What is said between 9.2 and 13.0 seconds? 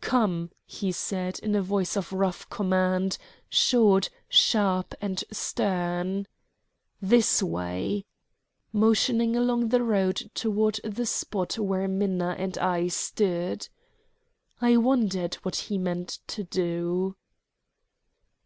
along the road toward the spot where Minna and I